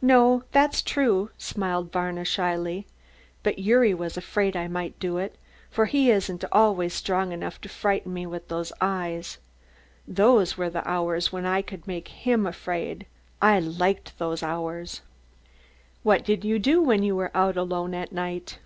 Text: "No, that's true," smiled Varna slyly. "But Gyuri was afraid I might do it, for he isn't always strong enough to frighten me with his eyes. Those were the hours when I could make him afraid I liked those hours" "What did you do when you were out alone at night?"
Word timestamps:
"No, 0.00 0.44
that's 0.52 0.80
true," 0.80 1.30
smiled 1.38 1.90
Varna 1.90 2.24
slyly. 2.24 2.86
"But 3.42 3.56
Gyuri 3.56 3.94
was 3.94 4.16
afraid 4.16 4.56
I 4.56 4.68
might 4.68 4.96
do 5.00 5.18
it, 5.18 5.34
for 5.70 5.86
he 5.86 6.08
isn't 6.08 6.44
always 6.52 6.94
strong 6.94 7.32
enough 7.32 7.60
to 7.62 7.68
frighten 7.68 8.14
me 8.14 8.26
with 8.26 8.48
his 8.48 8.72
eyes. 8.80 9.38
Those 10.06 10.56
were 10.56 10.70
the 10.70 10.88
hours 10.88 11.32
when 11.32 11.44
I 11.46 11.62
could 11.62 11.84
make 11.84 12.06
him 12.06 12.46
afraid 12.46 13.06
I 13.42 13.58
liked 13.58 14.16
those 14.20 14.40
hours" 14.40 15.00
"What 16.04 16.24
did 16.24 16.44
you 16.44 16.60
do 16.60 16.80
when 16.80 17.02
you 17.02 17.16
were 17.16 17.32
out 17.36 17.56
alone 17.56 17.92
at 17.92 18.12
night?" 18.12 18.60